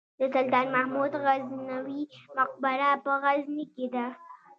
د 0.19 0.21
سلطان 0.33 0.67
محمود 0.75 1.11
غزنوي 1.23 2.01
مقبره 2.37 2.89
په 3.03 3.11
غزني 3.23 3.65
کې 3.73 3.85
ده 3.95 4.07